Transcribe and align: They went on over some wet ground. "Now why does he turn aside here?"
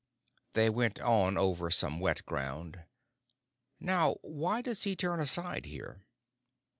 They 0.53 0.67
went 0.67 0.99
on 0.99 1.37
over 1.37 1.69
some 1.69 1.99
wet 1.99 2.25
ground. 2.25 2.85
"Now 3.79 4.15
why 4.23 4.63
does 4.63 4.81
he 4.81 4.95
turn 4.95 5.19
aside 5.19 5.67
here?" 5.67 6.07